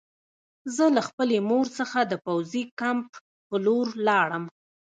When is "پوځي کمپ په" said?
2.25-3.55